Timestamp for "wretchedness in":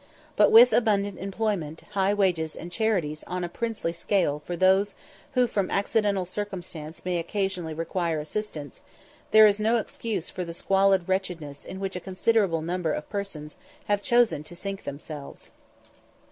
11.07-11.79